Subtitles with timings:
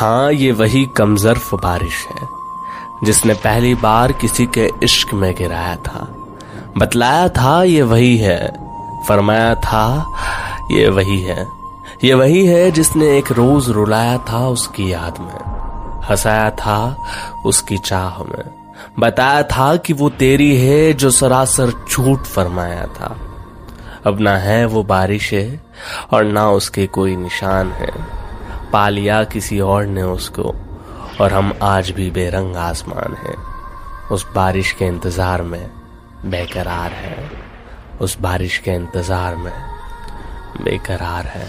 [0.00, 2.28] हाँ ये वही कमजर्फ बारिश है,
[3.04, 6.14] जिसने पहली बार किसी के इश्क में गिराया था।
[6.78, 8.52] बतलाया था, ये वही है।
[9.08, 10.12] फरमाया था,
[10.70, 11.46] ये वही है।
[12.04, 15.40] ये वही है जिसने एक रोज रुलाया था उसकी याद में।
[16.02, 17.06] हंसाया था
[17.46, 23.16] उसकी चाह में। बताया था कि वो तेरी है जो सरासर झूठ फरमाया था।
[24.06, 25.60] अब ना है वो बारिश है
[26.12, 28.19] और ना उसके कोई निशान है।
[28.72, 30.54] पा लिया किसी और ने उसको,
[31.20, 33.36] और हम आज भी बेरंग आसमान हैं।
[34.08, 35.70] उस बारिश के इंतज़ार में
[36.26, 37.30] बेकरार है।
[38.00, 39.52] उस बारिश के इंतज़ार में
[40.62, 41.46] बेकरार है।